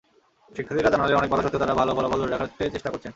[0.55, 3.09] শিক্ষার্থীরা জানালেন, অনেক বাধা সত্ত্বেও তাঁরা ভালো ফলাফল ধরে রাখতে চেষ্টা করছেন।